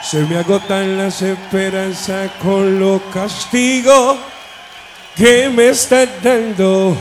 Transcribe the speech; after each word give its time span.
Se 0.00 0.22
me 0.22 0.38
agotan 0.38 0.96
las 0.96 1.20
esperanzas 1.22 2.30
con 2.42 2.78
los 2.78 3.02
castigos 3.12 4.16
que 5.16 5.48
me 5.50 5.70
estás 5.70 6.08
dando. 6.22 6.96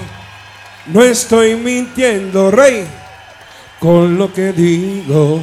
No 0.87 1.03
estoy 1.03 1.55
mintiendo, 1.55 2.49
rey, 2.49 2.87
con 3.79 4.17
lo 4.17 4.33
que 4.33 4.51
digo. 4.51 5.39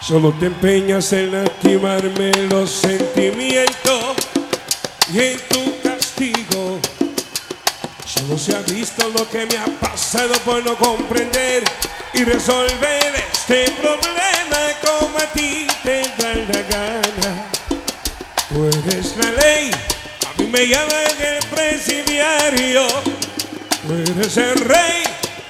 Solo 0.00 0.32
te 0.38 0.46
empeñas 0.46 1.12
en 1.12 1.32
lastimarme 1.32 2.30
los 2.50 2.70
sentimientos 2.70 4.16
y 5.12 5.18
en 5.20 5.38
tu 5.48 5.80
castigo. 5.82 6.78
Solo 8.04 8.38
se 8.38 8.54
ha 8.54 8.60
visto 8.60 9.08
lo 9.08 9.28
que 9.28 9.46
me 9.46 9.56
ha 9.56 9.66
pasado 9.80 10.34
por 10.44 10.64
no 10.64 10.76
comprender 10.76 11.64
y 12.12 12.22
resolver 12.22 13.37
este 13.50 13.70
problema 13.80 14.60
como 14.82 15.16
a 15.16 15.24
ti 15.32 15.66
te 15.82 16.02
da 16.18 16.34
la 16.34 16.62
gana. 16.68 17.46
Tú 18.50 18.66
eres 18.66 19.16
la 19.16 19.30
ley, 19.42 19.70
a 20.28 20.38
mí 20.42 20.48
me 20.48 20.66
llaman 20.68 21.16
el 21.18 21.42
presidiario. 21.46 22.86
Tú 23.86 23.94
eres 23.94 24.36
el 24.36 24.54
rey, 24.60 25.02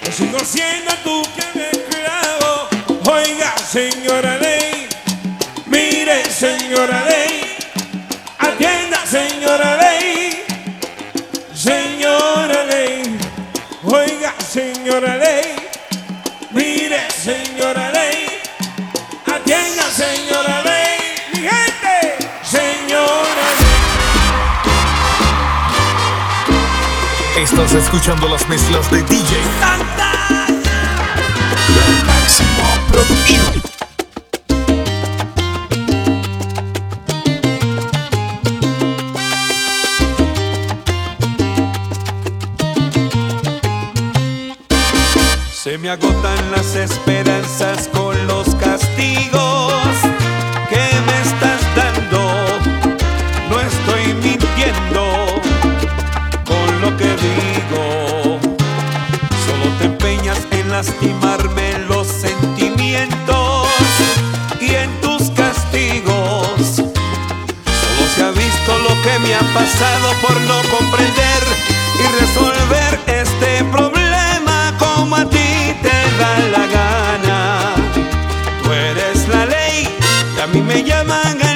yo 0.03 0.13
sigo 0.13 0.39
siendo 0.45 0.95
tu 1.03 1.23
que 1.35 1.71
esclavo. 1.73 2.69
Oiga, 3.11 3.53
señora 3.69 4.39
ley, 4.39 4.87
mire, 5.67 6.25
señora 6.31 7.05
ley, 7.05 7.57
atienda, 8.39 9.05
señora 9.07 9.77
ley, 9.77 10.45
señora 11.53 12.65
ley, 12.65 13.19
oiga, 13.83 14.35
señora 14.53 15.17
ley, 15.17 15.48
Estás 27.51 27.73
escuchando 27.73 28.29
las 28.29 28.47
mezclas 28.47 28.91
de 28.91 29.03
DJ 29.05 29.39
Máximo 32.07 32.63
Production. 32.93 33.63
Se 45.51 45.79
me 45.79 45.89
agotan 45.89 46.51
las 46.53 46.77
esperanzas 46.77 47.89
con 47.89 48.27
los 48.27 48.55
castigos 48.57 49.73
lastimarme 60.79 61.77
los 61.89 62.07
sentimientos 62.07 63.67
y 64.61 64.77
en 64.77 64.89
tus 65.01 65.29
castigos. 65.31 66.77
Solo 66.77 68.03
se 68.15 68.23
ha 68.23 68.31
visto 68.31 68.79
lo 68.87 68.95
que 69.03 69.19
me 69.19 69.35
ha 69.35 69.41
pasado 69.53 70.13
por 70.23 70.41
no 70.43 70.59
comprender 70.71 71.43
y 71.99 72.21
resolver 72.21 73.01
este 73.09 73.65
problema 73.73 74.73
como 74.79 75.17
a 75.17 75.29
ti 75.29 75.75
te 75.83 75.99
da 76.21 76.39
la 76.55 76.67
gana. 76.79 77.75
Tú 78.63 78.73
eres 78.73 79.27
la 79.27 79.47
ley 79.47 79.89
y 80.37 80.41
a 80.41 80.47
mí 80.47 80.63
me 80.63 80.85
llaman 80.85 81.48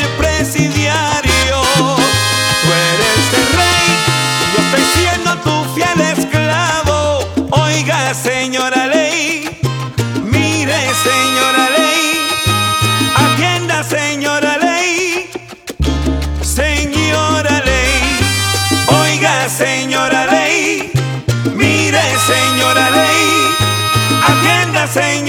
atienda 24.97 25.22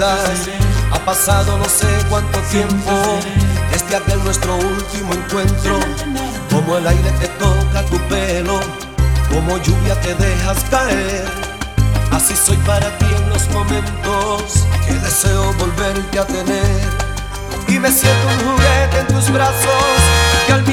Ha 0.00 1.04
pasado 1.04 1.58
no 1.58 1.66
sé 1.66 1.86
cuánto 2.08 2.38
tiempo 2.50 2.92
desde 3.70 3.96
aquel 3.96 4.24
nuestro 4.24 4.56
último 4.56 5.12
encuentro. 5.12 5.78
Como 6.50 6.78
el 6.78 6.86
aire 6.86 7.12
que 7.20 7.28
toca 7.28 7.84
tu 7.90 7.98
pelo, 8.08 8.58
como 9.30 9.58
lluvia 9.58 10.00
te 10.00 10.14
dejas 10.14 10.64
caer. 10.70 11.24
Así 12.10 12.34
soy 12.34 12.56
para 12.58 12.88
ti 12.98 13.04
en 13.04 13.28
los 13.28 13.48
momentos 13.50 14.66
que 14.86 14.94
deseo 14.94 15.52
volverte 15.58 16.18
a 16.18 16.26
tener. 16.26 16.80
Y 17.68 17.78
me 17.78 17.90
siento 17.90 18.28
un 18.28 18.52
juguete 18.52 18.98
en 18.98 19.06
tus 19.08 19.30
brazos, 19.30 20.00
que 20.46 20.52
al 20.54 20.64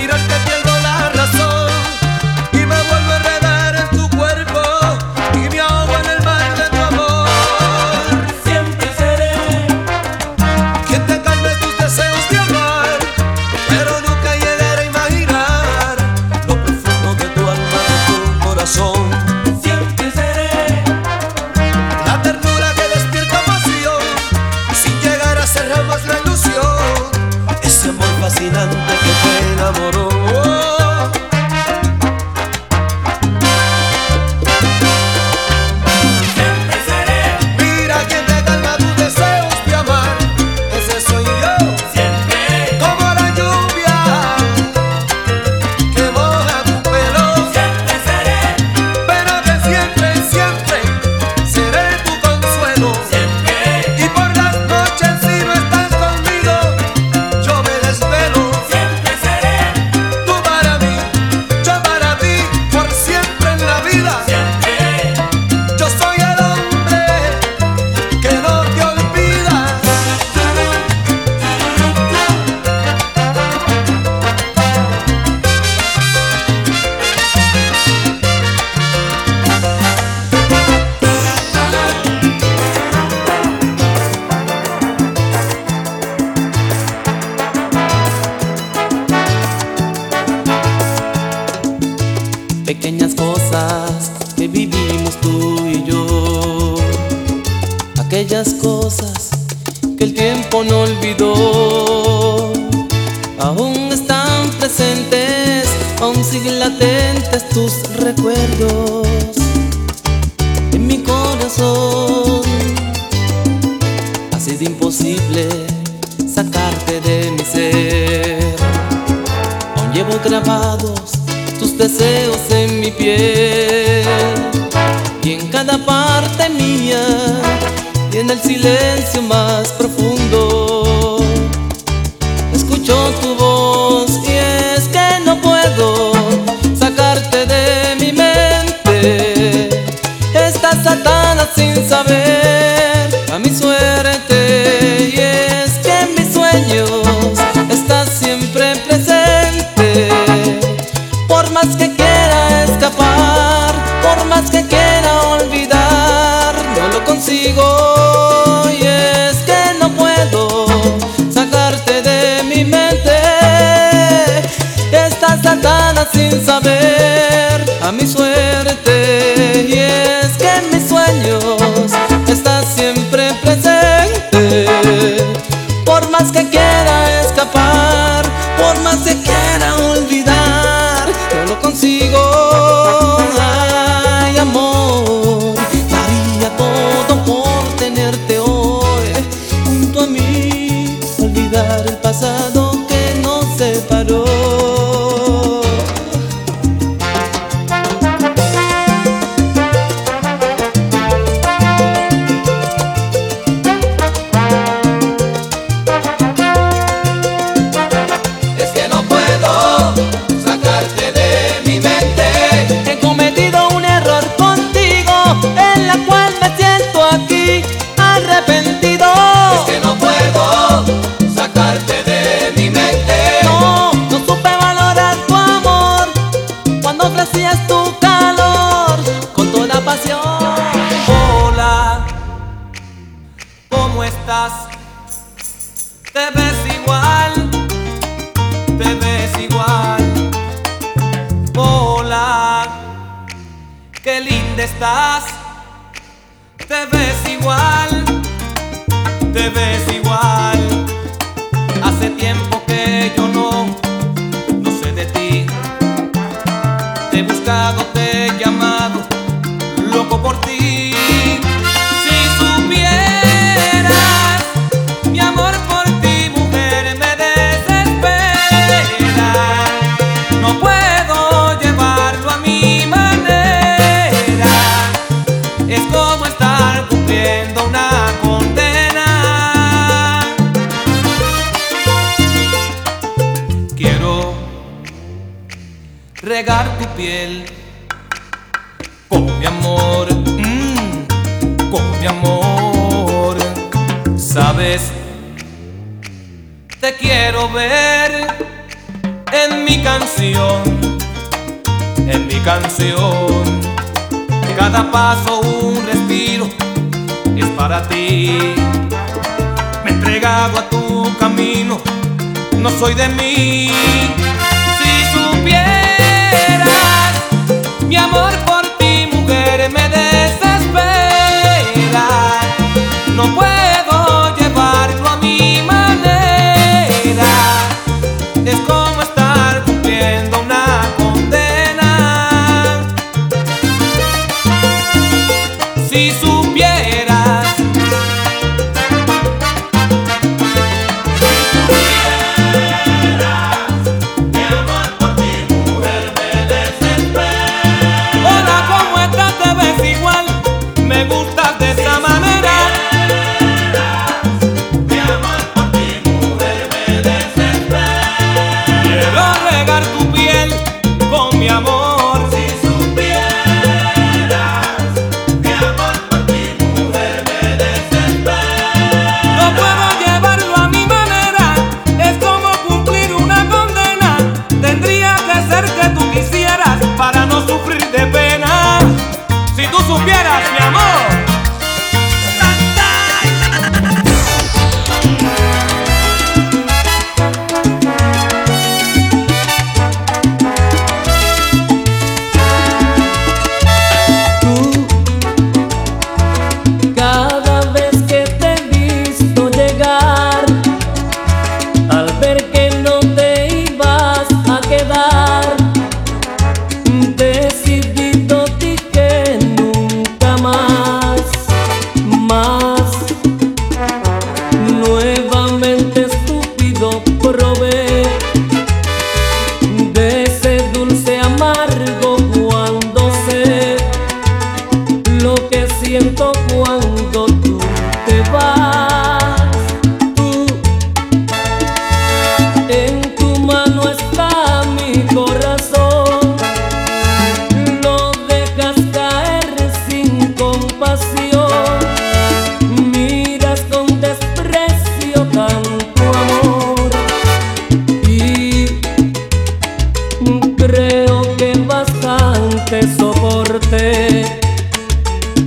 aguante, 452.60 452.82
soporte, 452.98 454.26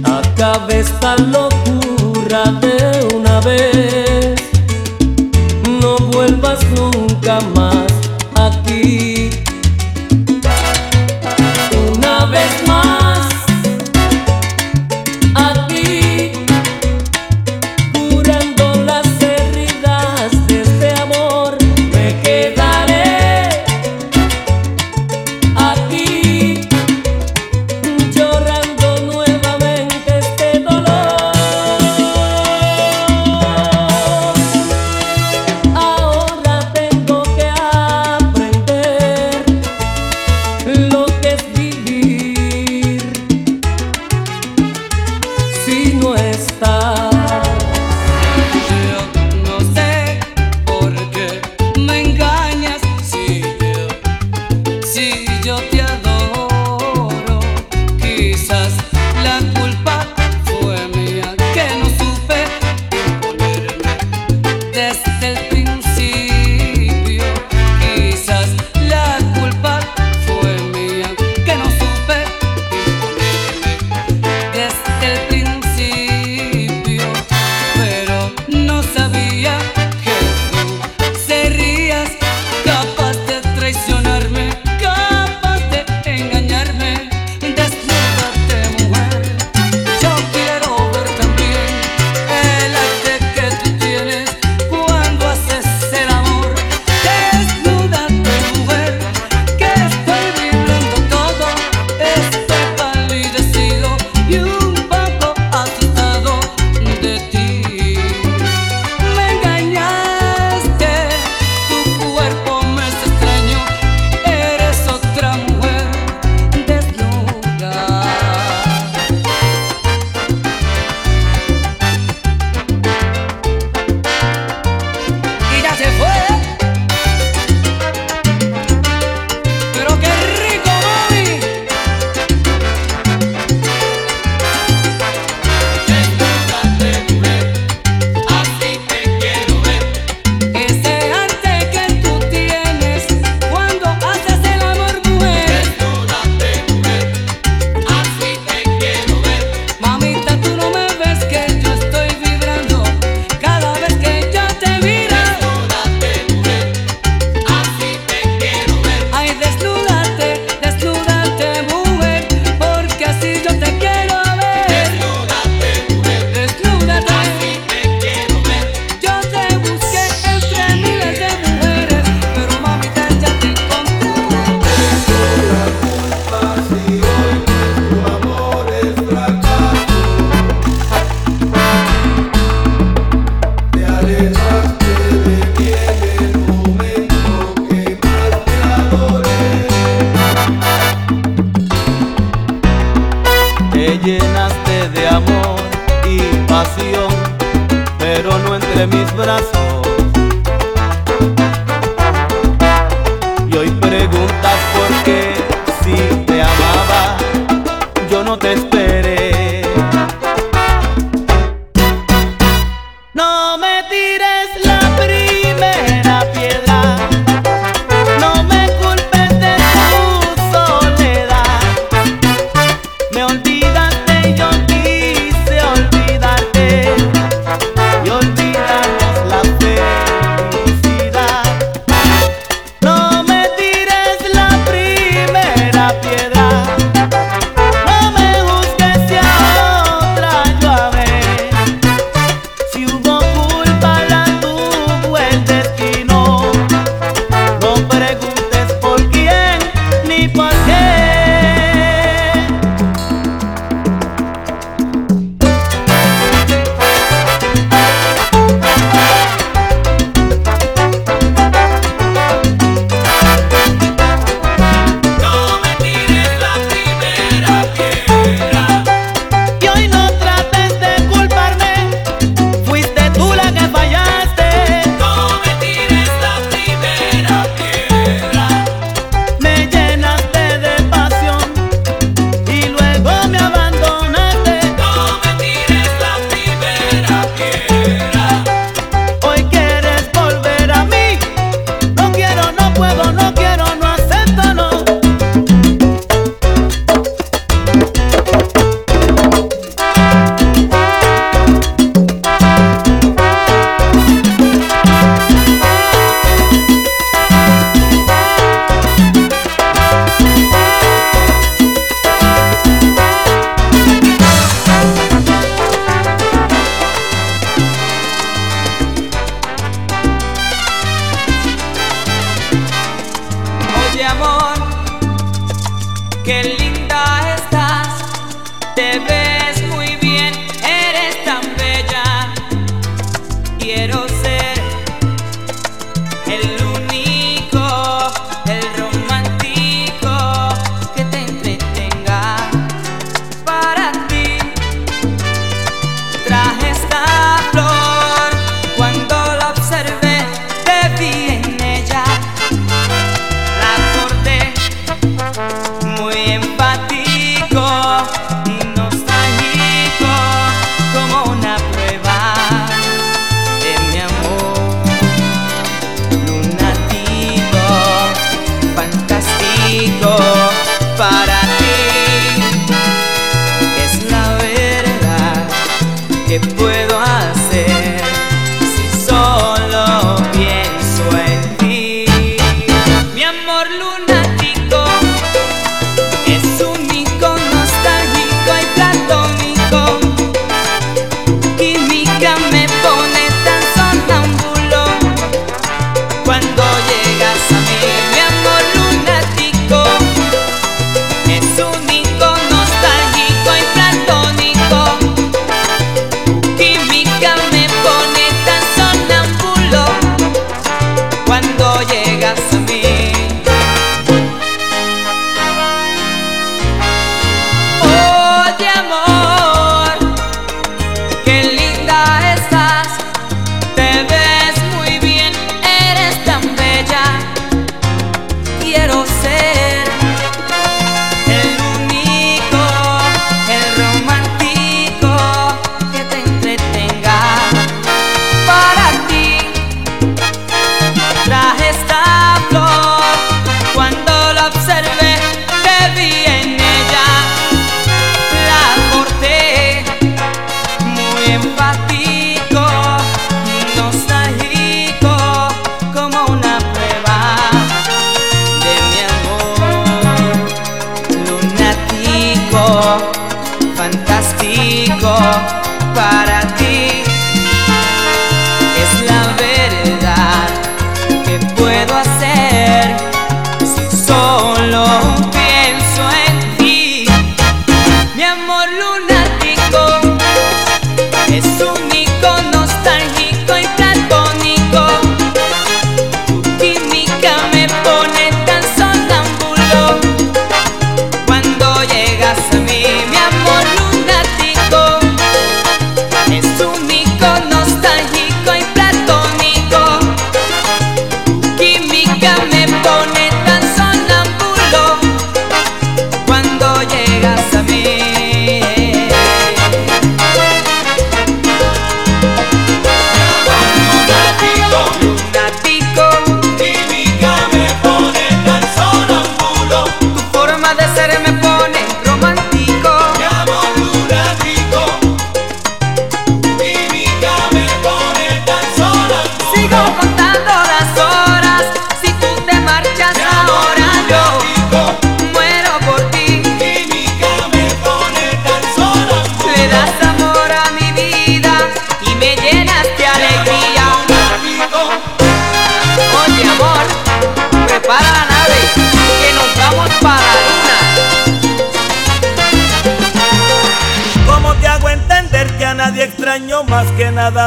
acabe 0.05 0.81
esta 0.81 1.17
locura. 1.17 1.82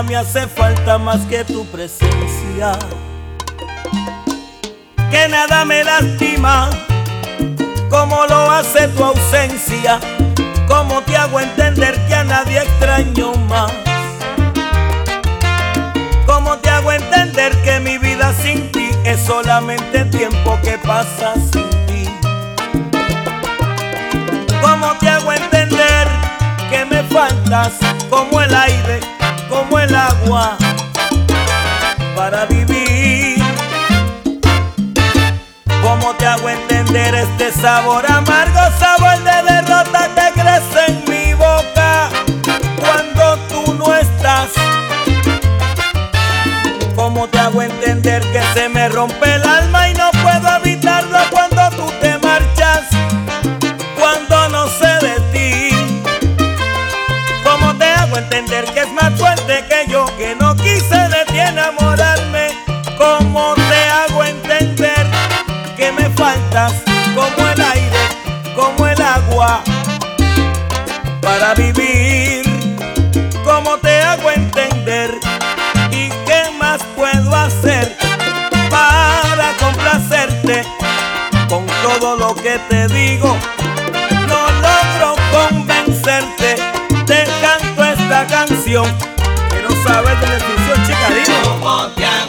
me 0.04 0.16
hace 0.16 0.48
falta 0.48 0.98
más 0.98 1.22
que 1.28 1.44
tu 1.46 1.66
presencia. 1.68 2.72
Que 5.10 5.28
nada 5.30 5.64
me 5.64 5.84
lastima 5.84 6.70
como 7.90 8.26
lo 8.26 8.52
hace 8.52 8.88
tu 8.90 9.04
ausencia. 9.04 10.00
Como 10.68 11.02
te 11.02 11.16
hago 11.16 11.40
entender 11.40 11.96
que 12.08 12.16
a 12.16 12.24
nadie 12.24 12.60
extraño 12.60 13.34
más. 13.48 13.72
Como 16.26 16.58
te 16.58 16.70
hago 16.70 16.92
entender 16.92 17.56
que 17.64 17.80
mi 17.80 17.98
vida 17.98 18.34
sin 18.42 18.72
ti 18.72 18.90
es 19.06 19.22
solamente 19.22 20.00
el 20.00 20.10
tiempo 20.10 20.60
que 20.64 20.78
pasa 20.80 21.36
sin 21.36 21.70
ti. 21.86 22.10
Como 24.62 24.88
te 25.00 25.10
hago 25.10 25.32
entender 25.32 26.08
que 26.70 26.86
me 26.86 27.04
faltas 27.04 27.74
como 28.10 28.42
el 28.42 28.54
aire 28.54 29.15
como 29.56 29.80
el 29.80 29.96
agua 29.96 30.58
para 32.14 32.46
vivir. 32.46 33.42
¿Cómo 35.82 36.14
te 36.16 36.26
hago 36.26 36.50
entender 36.50 37.16
este 37.16 37.54
sabor 37.54 38.06
amargo, 38.06 38.60
sabor 38.78 39.18
de 39.24 39.54
derrota 39.54 40.10
que 40.16 40.42
crece 40.42 40.82
en 40.88 41.04
mi 41.08 41.34
boca 41.36 42.10
cuando 42.82 43.38
tú 43.48 43.74
no 43.76 43.96
estás? 43.96 44.50
¿Cómo 46.96 47.28
te 47.30 47.40
hago 47.40 47.62
entender 47.62 48.22
que 48.34 48.42
se 48.54 48.68
me 48.68 48.90
rompe 48.90 49.35
Que 88.66 88.72
no 89.62 89.70
sabes 89.84 90.20
de 90.20 90.28
la 90.28 90.34
descripción 90.34 90.84
chicadino 90.88 92.25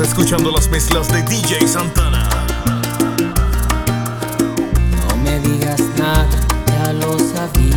Escuchando 0.00 0.50
las 0.50 0.68
mezclas 0.70 1.06
de 1.08 1.22
DJ 1.22 1.68
Santana. 1.68 2.28
No 4.90 5.16
me 5.22 5.38
digas 5.38 5.80
nada, 5.96 6.26
ya 6.66 6.92
lo 6.94 7.16
sabía. 7.16 7.76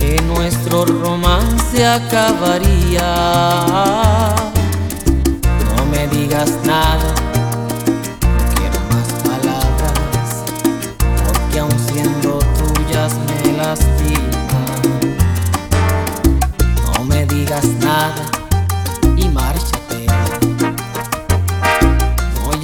Que 0.00 0.20
nuestro 0.22 0.84
romance 0.84 1.86
acabaría. 1.86 3.14
No 5.76 5.86
me 5.92 6.08
digas 6.08 6.50
nada 6.64 7.15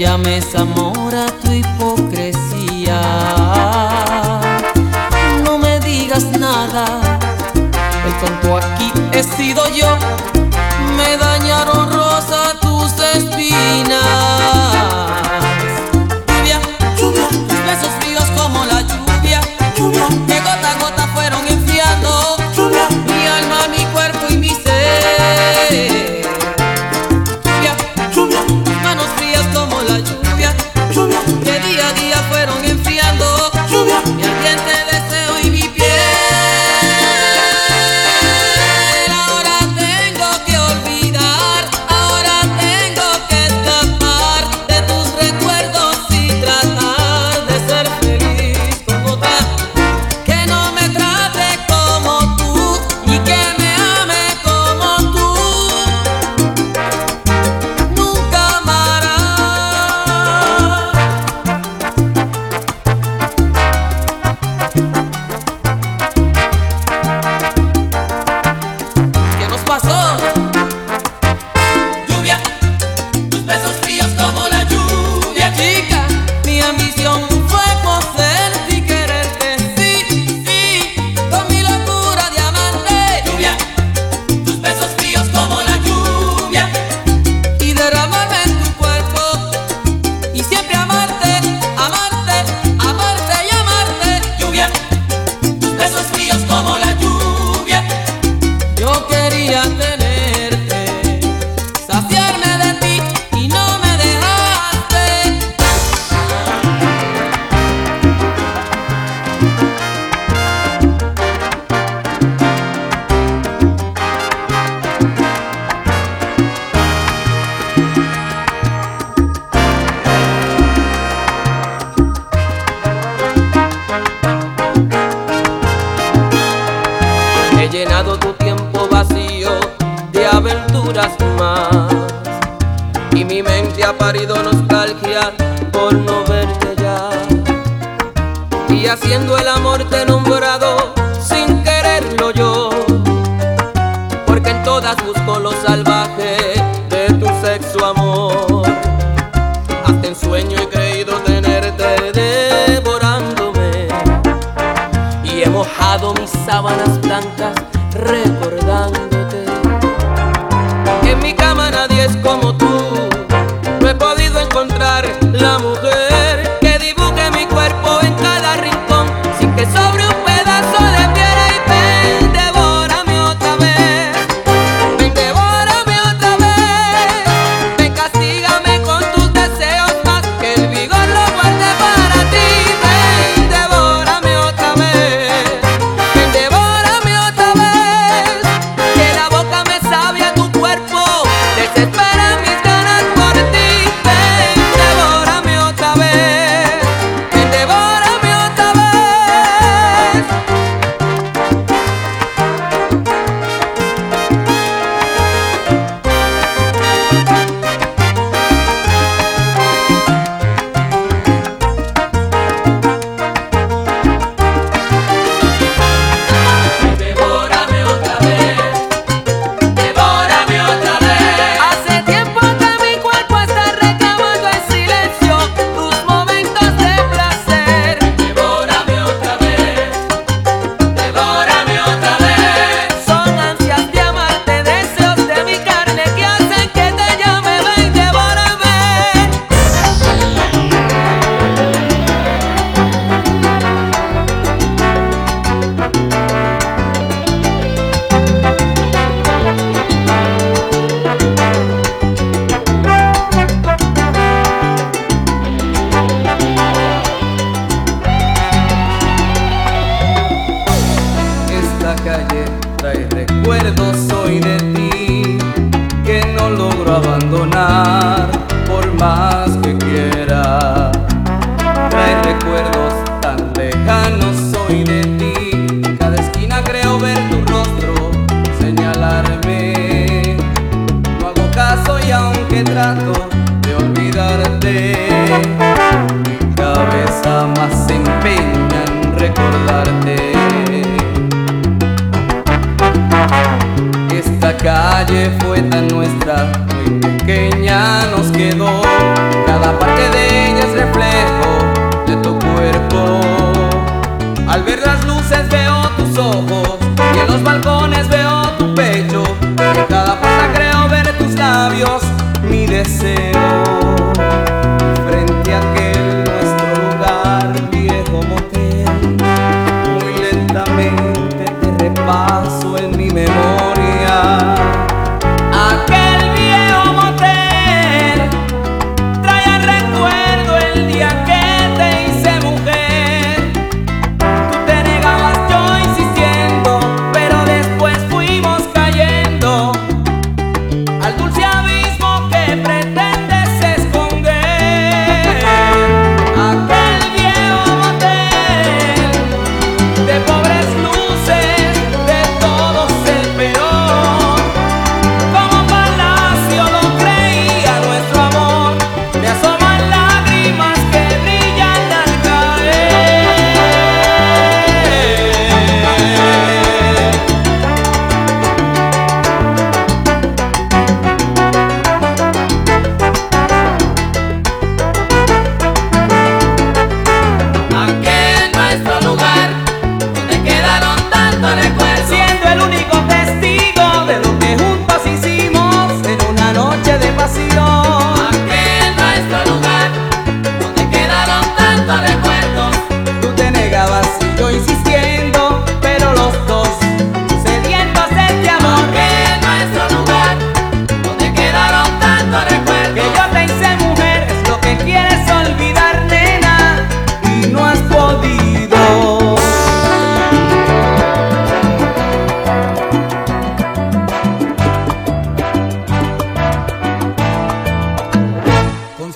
llames 0.03 0.53
amor 0.57 1.15
a 1.15 1.32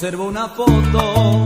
Conservo 0.06 0.28
una 0.28 0.46
foto, 0.46 1.42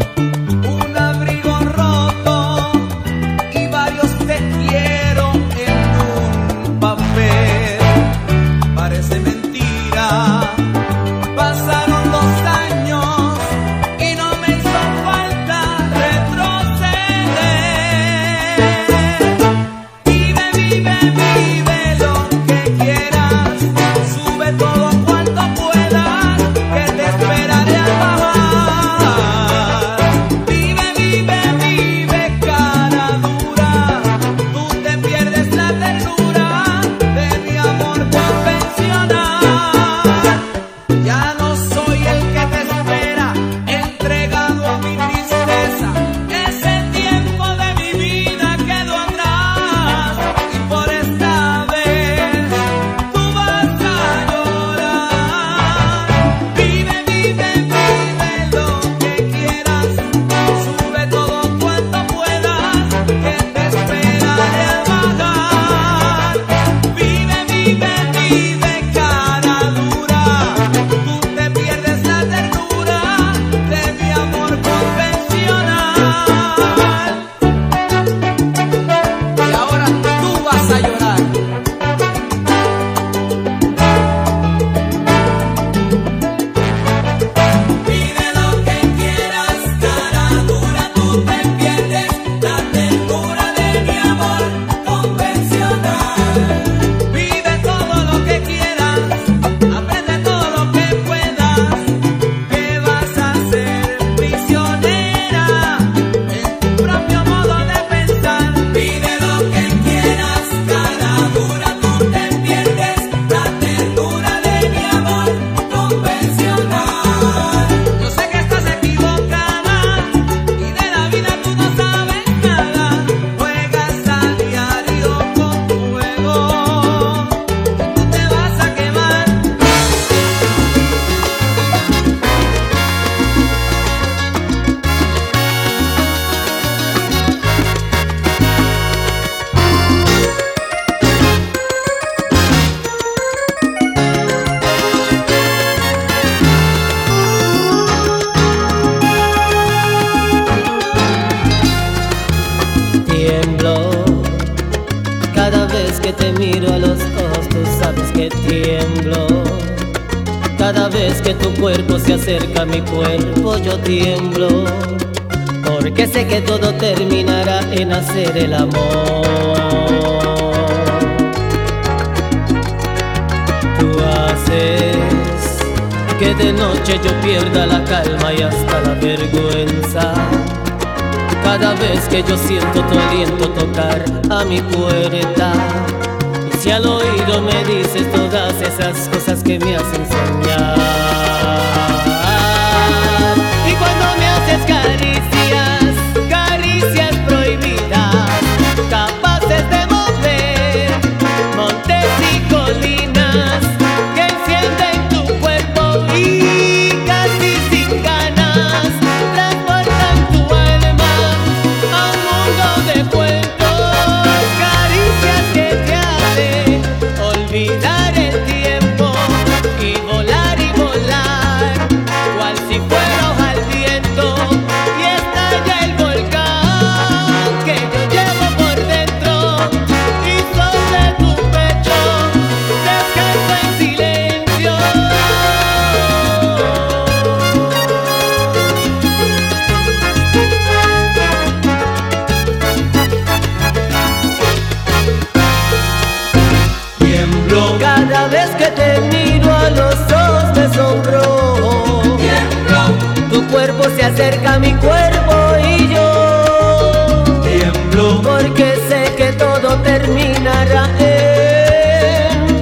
acerca 254.21 254.59
mi 254.59 254.73
cuerpo 254.75 255.35
y 255.65 255.95
yo. 255.95 257.25
Tiemblo. 257.43 258.21
Porque 258.23 258.77
sé 258.89 259.15
que 259.17 259.33
todo 259.33 259.77
terminará 259.79 260.85
en 260.99 262.59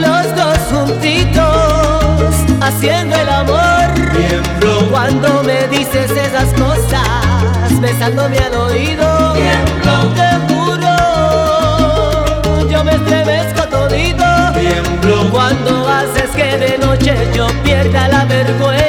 los 0.00 0.36
dos 0.36 0.58
juntitos 0.70 2.32
haciendo 2.60 3.16
el 3.16 3.28
amor. 3.28 3.86
Tiemblo. 4.14 4.88
Cuando 4.90 5.42
me 5.42 5.66
dices 5.66 6.10
esas 6.12 6.52
cosas 6.54 7.80
besándome 7.80 8.38
al 8.38 8.54
oído. 8.54 9.32
Tiemblo. 9.34 10.14
Te 10.14 10.30
juro 10.54 10.94
yo 12.70 12.84
me 12.84 12.92
estremezco 12.92 13.62
todito. 13.68 14.24
Tiemblo. 14.54 15.28
Cuando 15.30 15.88
haces 15.88 16.30
que 16.30 16.56
de 16.56 16.78
noche 16.78 17.16
yo 17.34 17.48
pierda 17.64 18.06
la 18.08 18.24
vergüenza. 18.26 18.85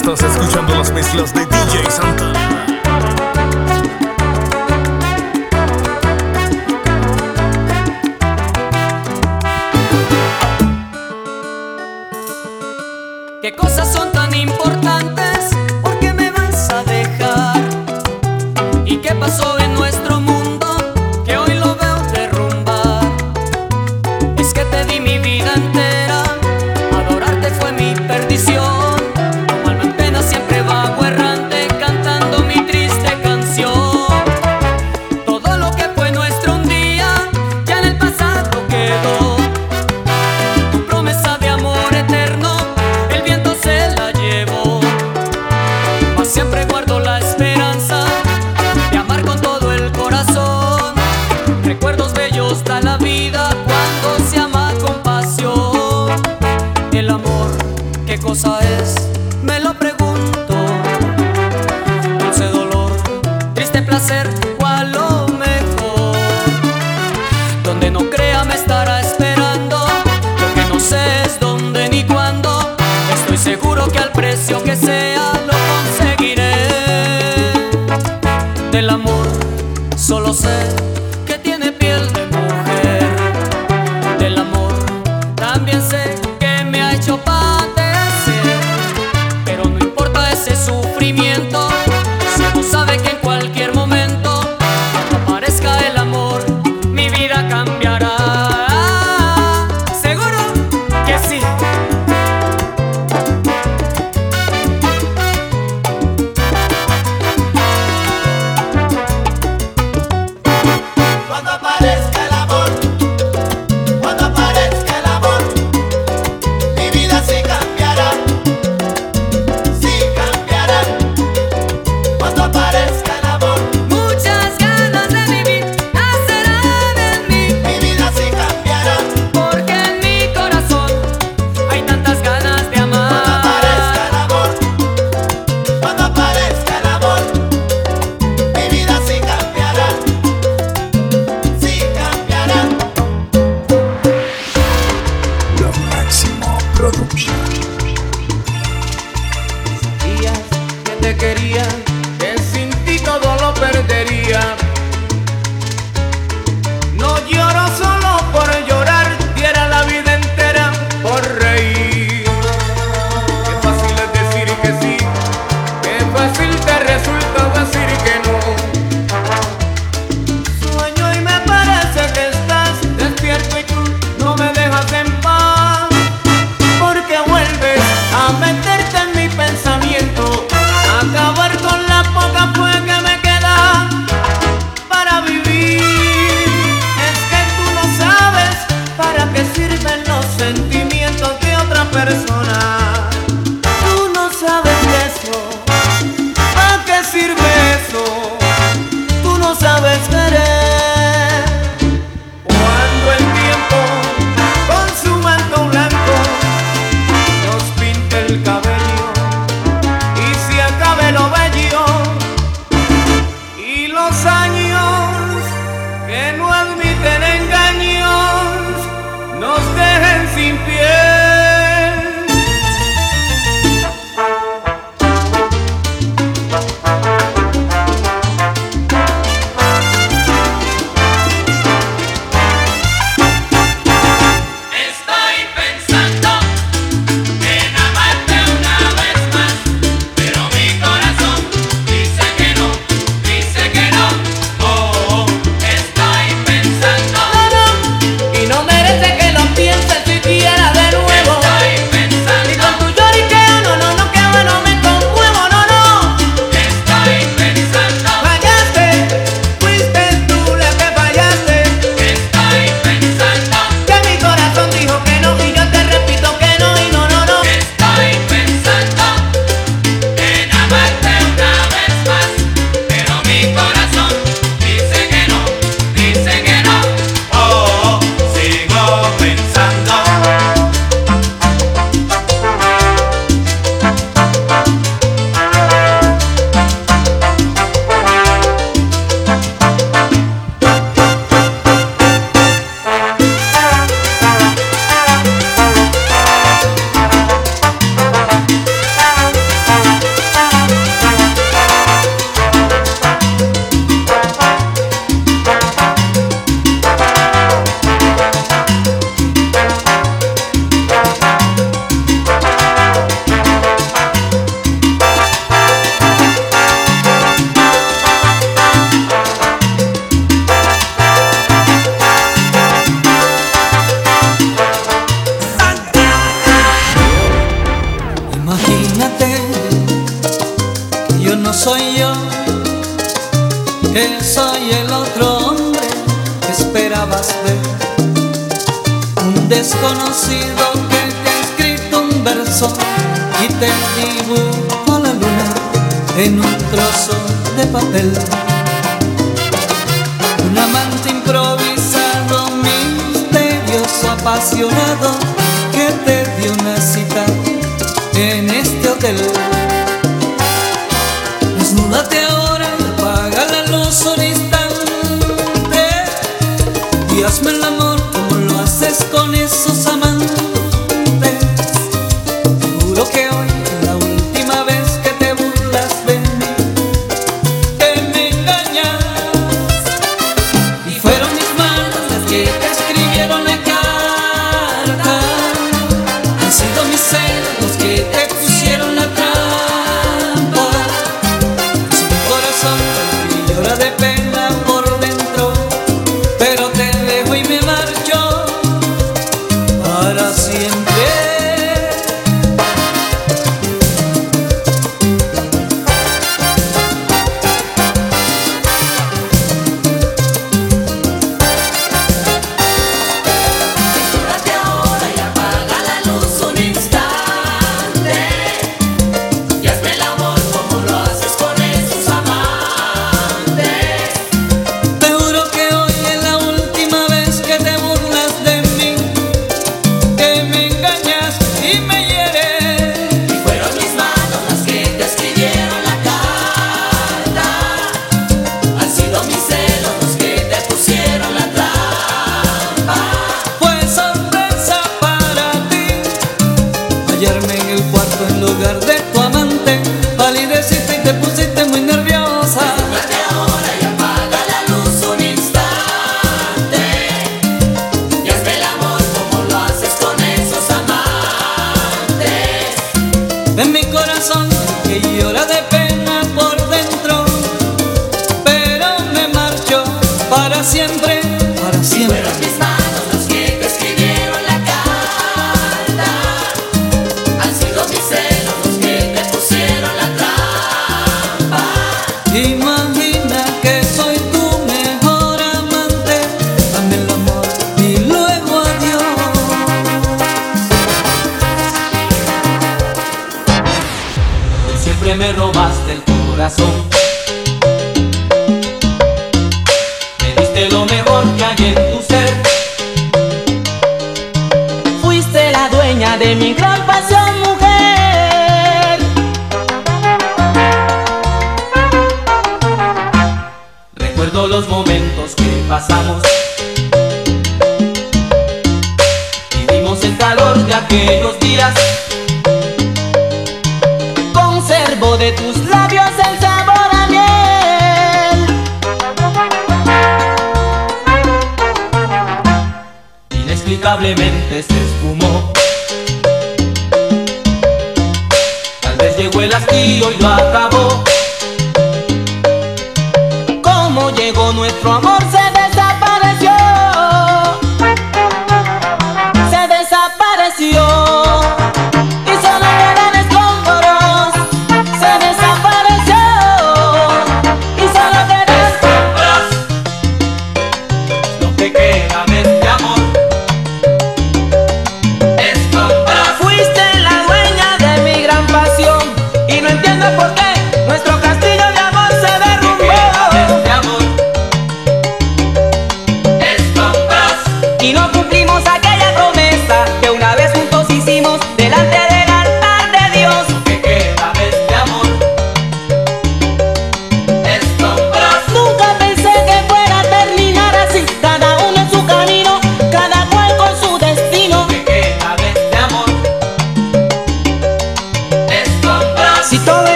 Estás 0.00 0.22
escuchando 0.22 0.76
las 0.76 0.92
mezclas 0.92 1.34
de 1.34 1.44
DJ 1.44 1.90
Santana. 1.90 2.37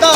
No 0.00 0.13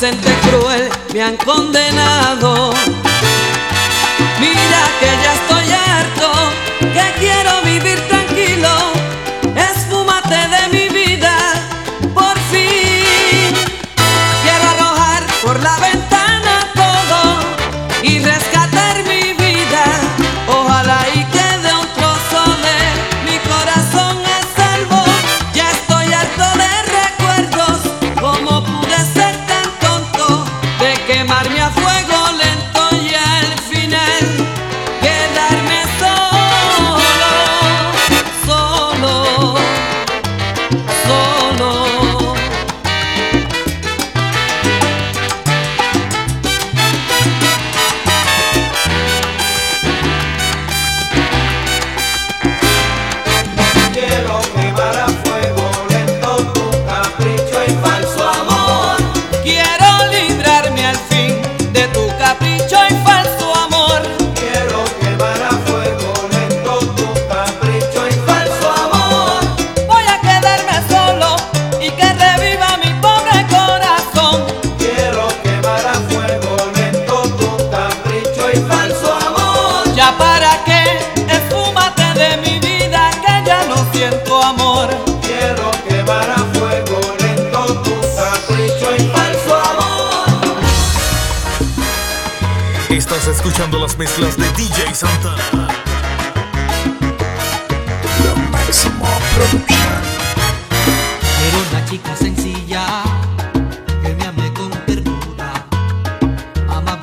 presente 0.00 0.27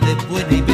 de 0.06 0.14
buena 0.30 0.54
y 0.54 0.65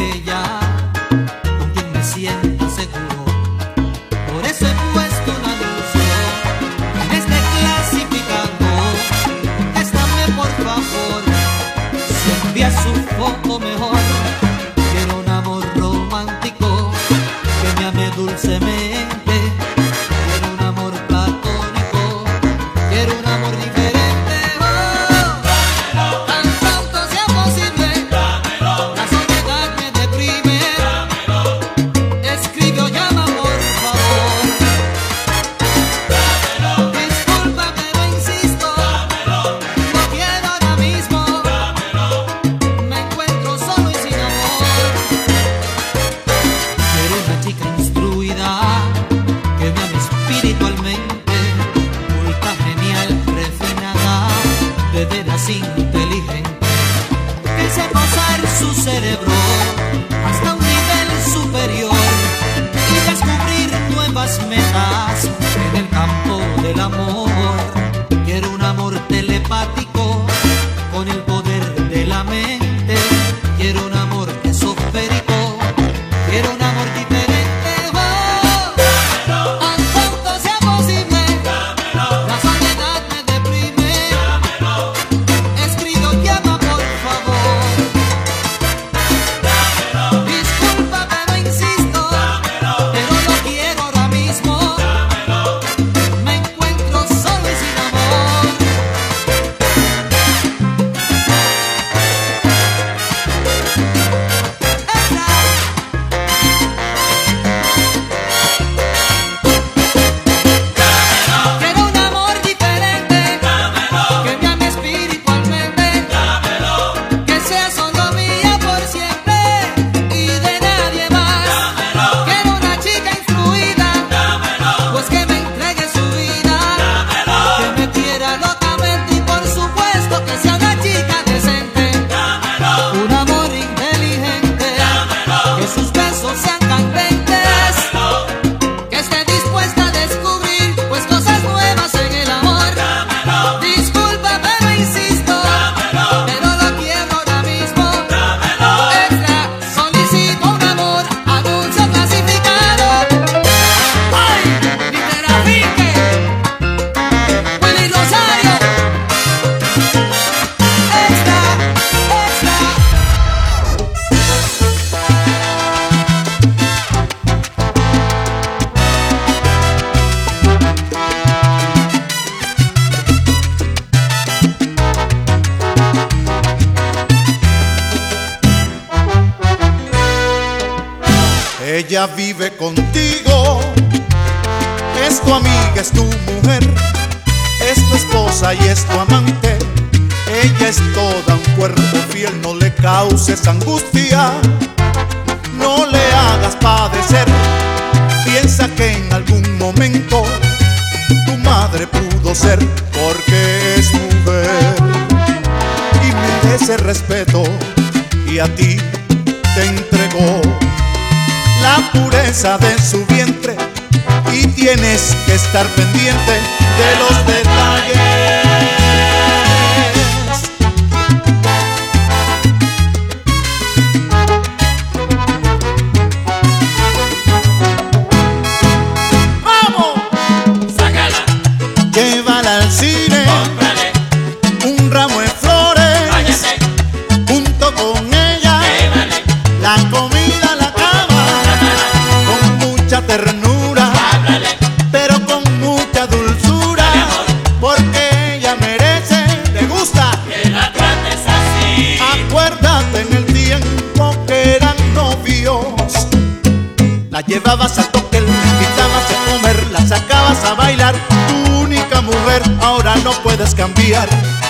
cambiar 263.56 264.08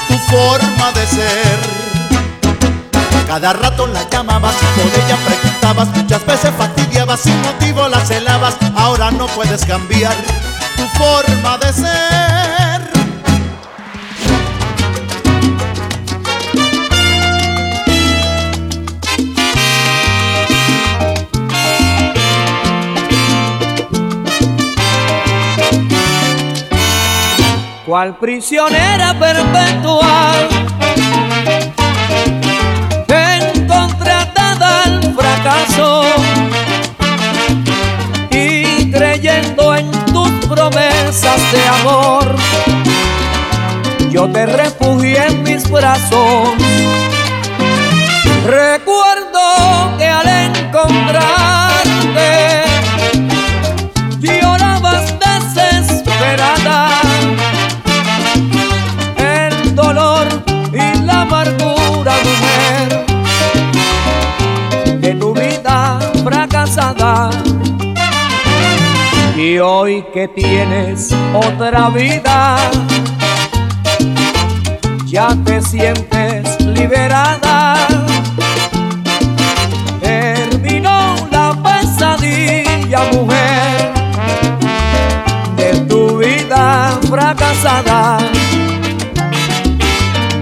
tu 0.07 0.17
forma 0.29 0.91
de 0.93 1.07
ser. 1.07 1.59
Cada 3.27 3.53
rato 3.53 3.87
la 3.87 4.09
llamabas, 4.09 4.55
por 4.55 4.85
ella 4.85 5.17
preguntabas, 5.25 5.87
muchas 5.95 6.25
veces 6.25 6.51
fastidiabas, 6.57 7.21
sin 7.21 7.39
motivo 7.41 7.87
la 7.87 7.99
celabas. 8.01 8.55
Ahora 8.75 9.09
no 9.11 9.27
puedes 9.27 9.65
cambiar 9.65 10.15
tu 10.75 10.83
forma 10.97 11.57
de 11.59 11.73
ser. 11.73 12.70
Cual 28.01 28.17
prisionera 28.17 29.13
perpetua. 29.19 30.33
Encontré 33.07 34.11
atada 34.11 34.83
al 34.85 35.13
fracaso 35.13 36.01
y 38.31 38.91
creyendo 38.91 39.75
en 39.75 39.91
tus 40.13 40.31
promesas 40.47 41.41
de 41.51 41.67
amor, 41.79 42.35
yo 44.09 44.27
te 44.31 44.47
refugié 44.47 45.27
en 45.27 45.43
mis 45.43 45.69
brazos. 45.69 46.60
Tienes 70.27 71.13
otra 71.33 71.89
vida, 71.89 72.57
ya 75.05 75.35
te 75.45 75.61
sientes 75.61 76.59
liberada. 76.61 77.87
Terminó 79.99 81.15
la 81.31 81.55
pesadilla, 81.63 82.99
mujer, 83.13 83.93
de 85.55 85.73
tu 85.87 86.17
vida 86.17 86.99
fracasada. 87.09 88.19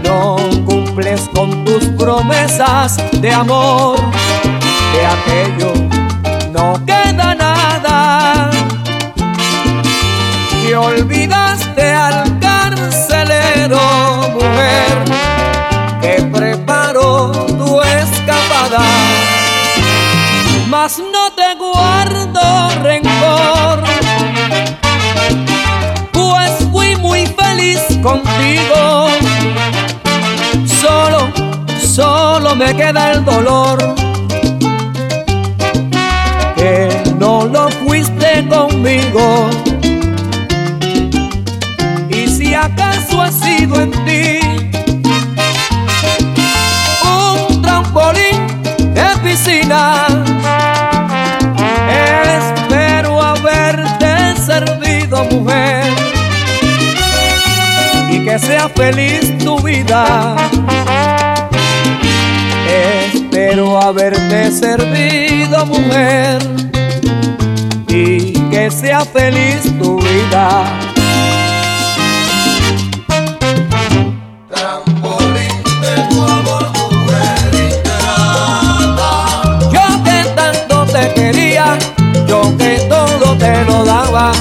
No 0.04 0.38
cumples 0.66 1.30
con 1.34 1.64
tus 1.64 1.86
promesas 1.98 2.98
de 3.22 3.32
amor, 3.32 3.98
de 4.94 5.06
aquello 5.06 5.79
contigo. 28.10 29.08
Solo, 30.82 31.30
solo 31.80 32.56
me 32.56 32.76
queda 32.76 33.12
el 33.12 33.24
dolor 33.24 33.78
que 36.56 36.90
no 37.20 37.46
lo 37.46 37.70
fuiste 37.70 38.48
conmigo. 38.48 39.50
Y 42.10 42.28
si 42.28 42.54
acaso 42.56 43.22
ha 43.22 43.32
sido 43.32 43.80
en 43.80 43.92
ti 44.06 44.40
un 47.04 47.62
trampolín 47.62 48.40
de 48.96 49.06
piscina, 49.24 50.08
que 58.24 58.40
sea 58.40 58.70
feliz 58.70 59.38
tu 59.38 59.60
vida. 59.62 60.36
Espero 62.68 63.82
haberte 63.82 64.52
servido, 64.52 65.66
mujer, 65.66 66.38
y 67.88 68.34
que 68.50 68.70
sea 68.72 69.06
feliz 69.06 69.62
tu 69.80 70.00
vida. 70.00 70.66
Yo 79.72 80.04
que 80.04 80.24
tanto 80.36 80.86
te 80.86 81.14
quería, 81.14 81.78
yo 82.28 82.58
que 82.58 82.80
todo 82.90 83.38
te 83.38 83.66
lo 83.66 83.84
daba. 83.86 84.32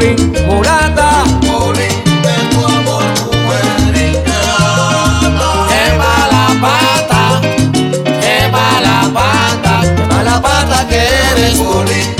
Trampolín, 0.00 0.32
mulata. 0.46 1.24
Qué 5.68 5.96
mala 5.98 6.46
pata, 6.60 7.40
qué 8.20 8.48
mala 8.50 9.10
pata, 9.12 9.80
qué 9.82 10.04
mala 10.06 10.40
pata 10.40 10.88
que 10.88 10.96
eres 11.32 11.54
tú. 11.56 12.19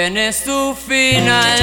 Tiene 0.00 0.32
su 0.32 0.74
final, 0.74 1.59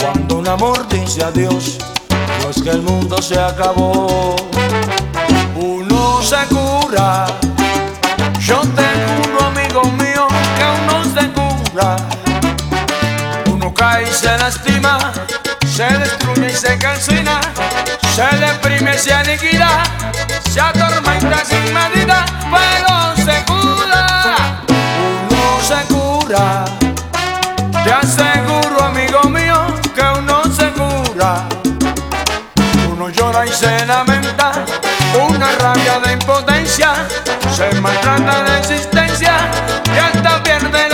Cuando 0.00 0.36
un 0.36 0.46
amor 0.46 0.86
dice 0.88 1.24
adiós, 1.24 1.78
no 2.40 2.50
es 2.50 2.62
que 2.62 2.70
el 2.70 2.82
mundo 2.82 3.20
se 3.20 3.36
acabó. 3.40 4.36
Uno 5.56 6.22
se 6.22 6.36
cura. 6.46 7.26
Yo 8.38 8.60
tengo 8.60 9.24
juro, 9.24 9.46
amigo 9.46 9.82
mío, 9.98 10.28
que 10.56 10.64
uno 10.80 11.04
se 11.12 11.28
cura. 11.32 11.96
Uno 13.52 13.74
cae 13.74 14.04
y 14.04 14.12
se 14.12 14.38
lastima, 14.38 15.12
se 15.66 15.84
destruye 15.98 16.52
y 16.52 16.54
se 16.54 16.78
calcina, 16.78 17.40
se 18.14 18.36
deprime 18.36 18.94
y 18.94 18.98
se 18.98 19.12
aniquila, 19.12 19.82
se 20.48 20.60
atormenta 20.60 21.44
sin 21.44 21.74
medida, 21.74 22.24
pero 22.48 23.16
se 23.16 23.44
cura. 23.44 24.62
Uno 24.68 25.60
se 25.62 25.92
cura. 25.92 26.87
Te 27.88 27.94
aseguro, 27.94 28.84
amigo 28.84 29.22
mío, 29.30 29.66
que 29.94 30.02
uno 30.18 30.42
se 30.52 30.70
cura. 30.72 31.48
Uno 32.92 33.08
llora 33.08 33.46
y 33.46 33.48
se 33.48 33.86
lamenta, 33.86 34.52
una 35.26 35.50
rabia 35.52 35.98
de 36.00 36.12
impotencia, 36.12 36.92
se 37.56 37.80
maltrata 37.80 38.42
de 38.42 38.58
existencia 38.58 39.36
y 39.86 39.98
hasta 39.98 40.42
pierde 40.42 40.87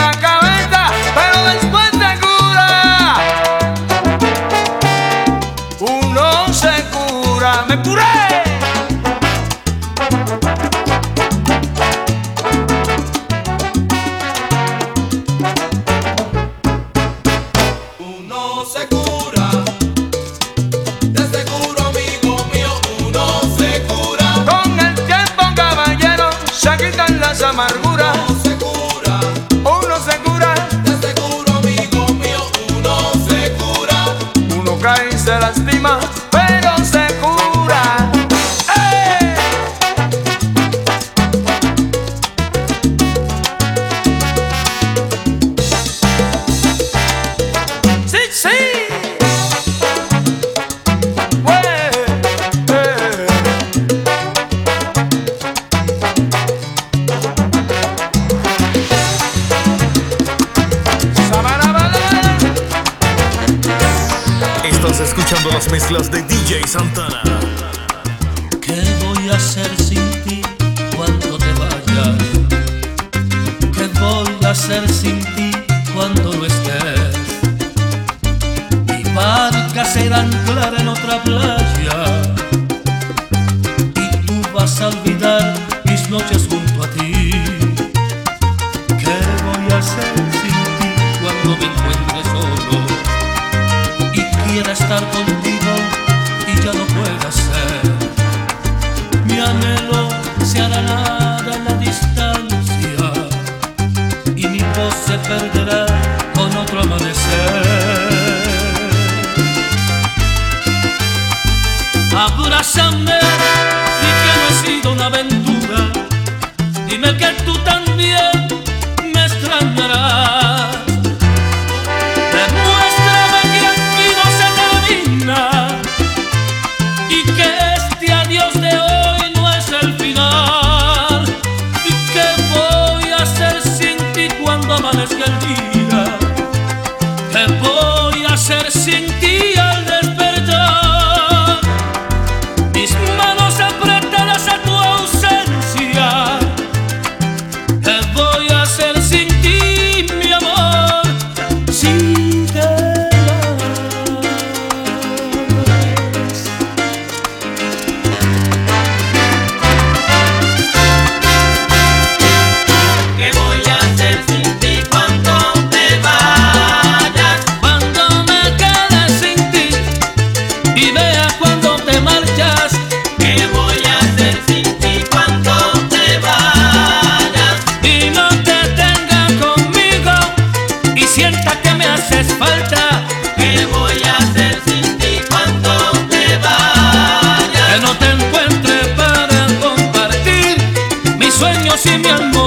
mi 191.86 192.09
amor. 192.09 192.44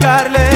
Explicarle 0.00 0.49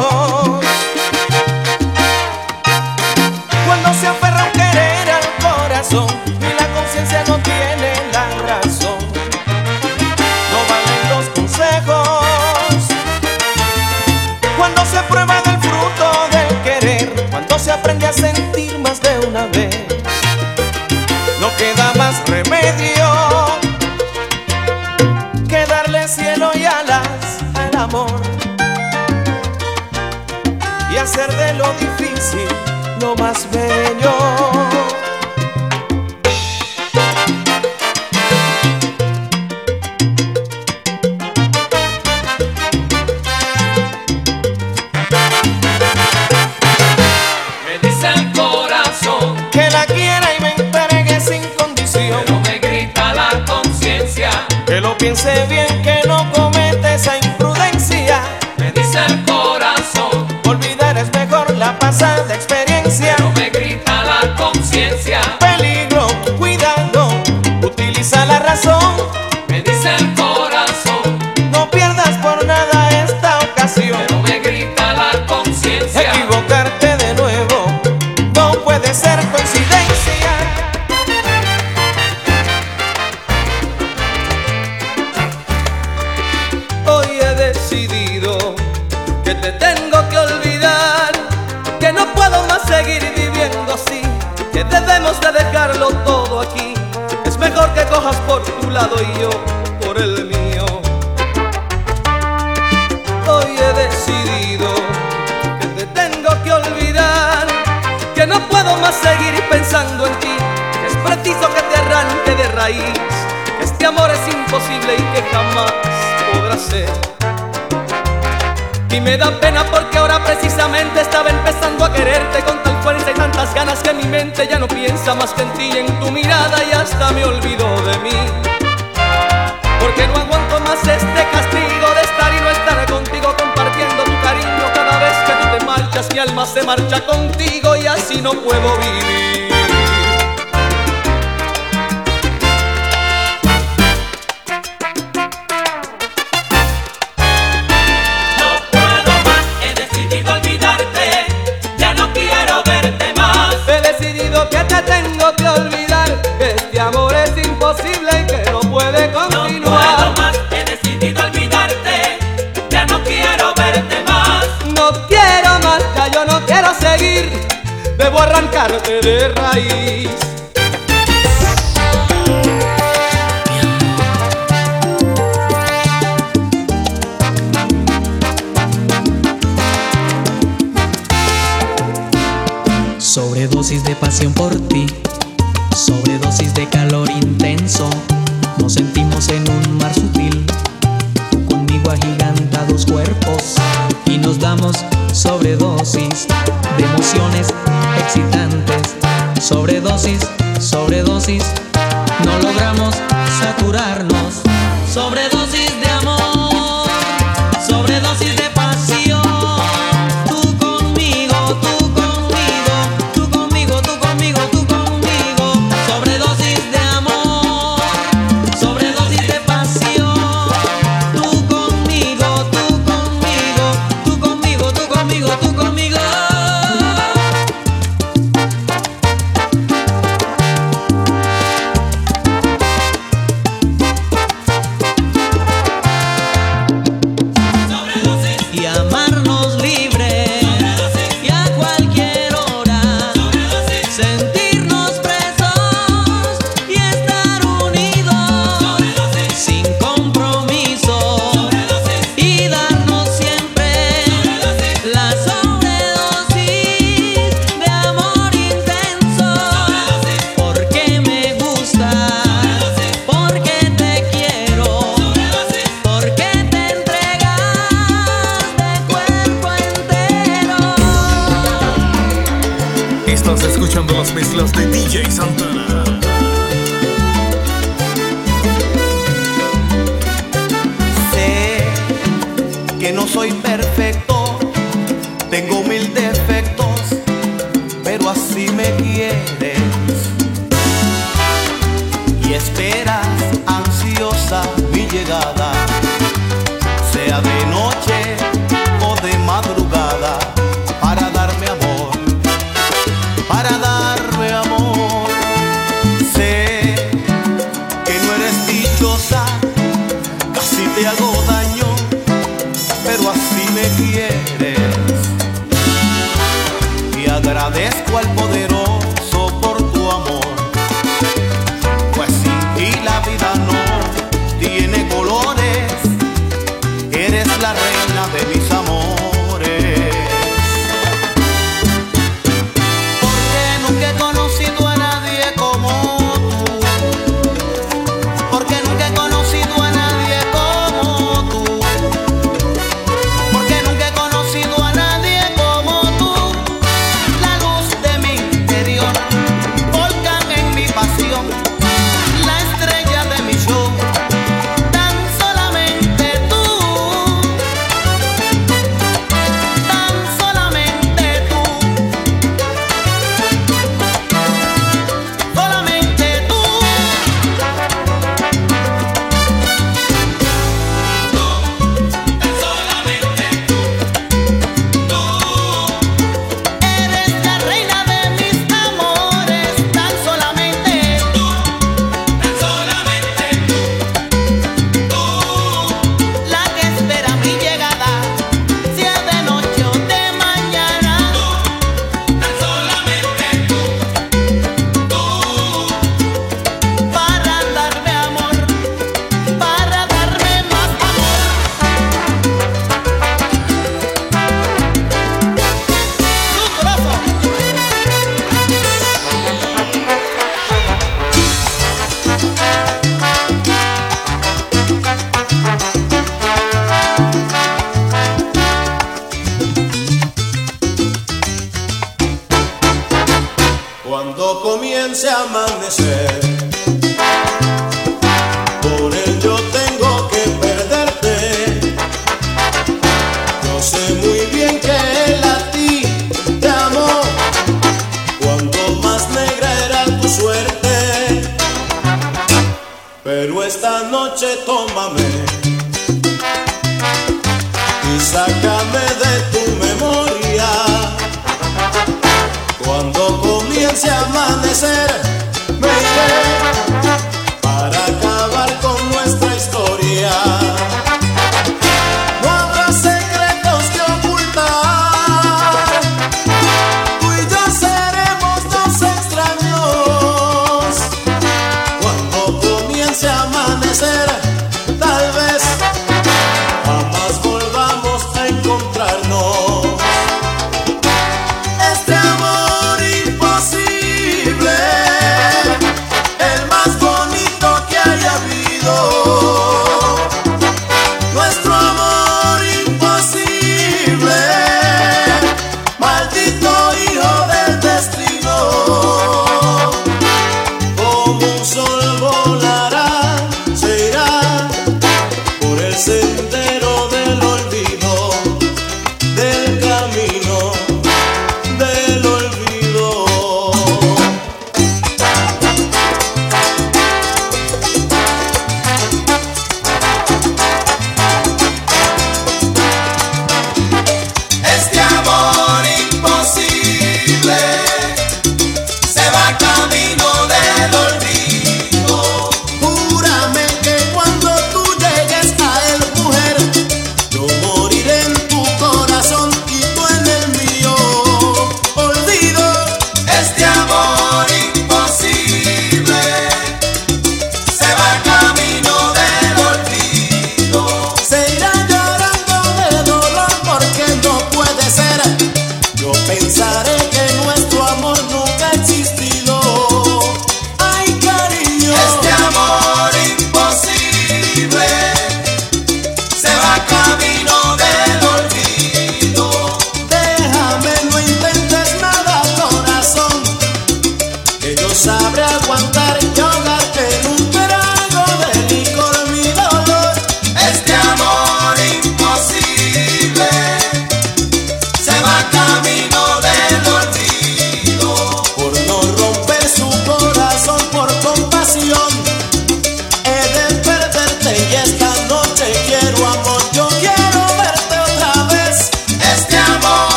besos. 0.00 0.29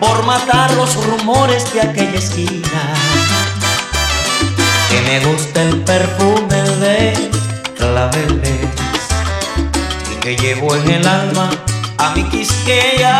por 0.00 0.24
matar 0.24 0.72
los 0.74 0.96
rumores 0.96 1.72
de 1.72 1.80
aquella 1.80 2.18
esquina. 2.18 2.92
Que 4.90 5.00
me 5.02 5.20
gusta 5.20 5.62
el 5.62 5.84
perfume 5.84 6.62
de 6.80 7.30
claveles 7.76 8.66
y 10.12 10.16
que 10.16 10.36
llevo 10.36 10.74
en 10.74 10.90
el 10.90 11.06
alma 11.06 11.50
a 11.98 12.10
mi 12.10 12.24
quisqueya. 12.30 13.14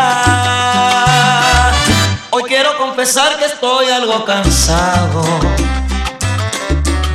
Hoy 2.31 2.43
quiero 2.49 2.77
confesar 2.77 3.37
que 3.37 3.45
estoy 3.45 3.87
algo 3.91 4.25
cansado 4.25 5.23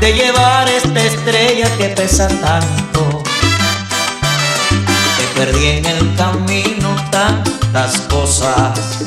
de 0.01 0.15
llevar 0.15 0.67
esta 0.71 1.03
estrella 1.03 1.69
que 1.77 1.89
pesa 1.89 2.27
tanto 2.29 2.72
perdí 5.35 5.67
en 5.67 5.87
el 5.87 6.15
camino 6.17 6.95
tantas 7.11 8.01
cosas 8.03 8.99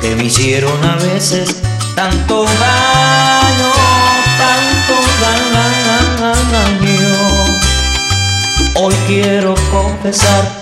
que 0.00 0.14
me 0.16 0.24
hicieron 0.24 0.84
a 0.84 0.96
veces 0.96 1.62
tanto 1.94 2.44
daño, 2.44 3.72
tanto 4.38 4.94
daño. 5.22 5.60
Hoy 8.74 8.94
quiero 9.06 9.54
confesar 9.70 10.59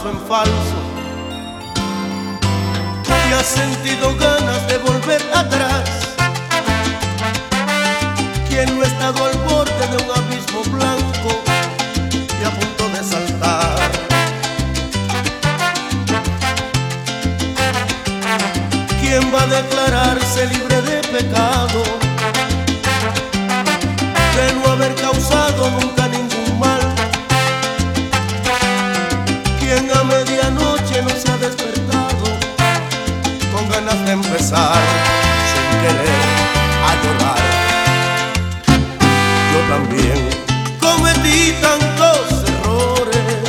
en 0.00 0.18
falso. 0.26 0.78
Y 3.28 3.32
has 3.34 3.46
sentido 3.46 4.16
ganas 4.16 4.66
de 4.66 4.78
volver 4.78 5.22
atrás. 5.34 5.90
Quien 8.48 8.74
no 8.74 8.82
ha 8.82 8.86
estado 8.86 9.26
al 9.26 9.36
borde 9.50 9.86
de 9.90 9.96
un 10.02 10.10
abismo 10.16 10.62
blanco 10.76 11.42
y 12.40 12.44
a 12.44 12.50
punto 12.58 12.88
de 12.88 13.04
saltar. 13.04 13.90
Quien 19.00 19.34
va 19.34 19.42
a 19.42 19.46
declararse 19.46 20.46
libre 20.46 20.80
de 20.82 21.02
pecado. 21.08 22.01
sin 34.52 35.68
querer 35.80 36.22
a 36.86 36.92
llorar. 37.02 37.42
Yo 39.52 39.60
también 39.74 40.18
cometí 40.78 41.54
tantos 41.62 42.20
errores, 42.48 43.40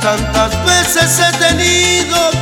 tantas 0.00 0.50
veces 0.64 1.20
he 1.20 1.30
tenido 1.36 2.35